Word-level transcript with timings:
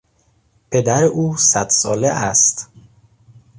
پدر 0.71 1.03
او 1.03 1.37
صد 1.37 1.69
ساله 1.69 2.07
است. 2.07 2.69